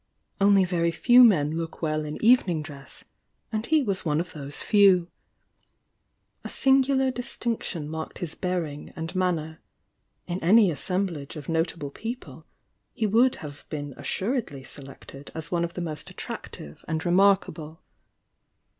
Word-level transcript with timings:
Only 0.39 0.65
very 0.65 0.89
few 0.89 1.23
men 1.23 1.55
look 1.55 1.83
well 1.83 2.03
in 2.05 2.19
evening 2.25 2.63
dress, 2.63 3.03
and 3.51 3.63
he 3.67 3.83
was 3.83 4.03
one 4.03 4.19
of 4.19 4.33
those 4.33 4.63
few. 4.63 5.11
A 6.43 6.49
singular 6.49 7.11
distinction 7.11 7.87
marked 7.87 8.17
hk 8.19 8.41
bearing 8.41 8.93
and 8.95 9.13
manner; 9.13 9.61
in 10.25 10.43
any 10.43 10.71
assemblage 10.71 11.35
of 11.35 11.49
notable 11.49 11.91
people 11.91 12.47
he 12.95 13.05
would 13.05 13.35
have 13.45 13.63
been 13.69 13.93
assuredly 13.95 14.63
se 14.63 14.81
lected 14.81 15.29
as 15.35 15.51
one 15.51 15.63
of 15.63 15.75
the 15.75 15.81
most 15.81 16.09
attractive 16.09 16.83
and 16.87 17.05
remarkable. 17.05 17.83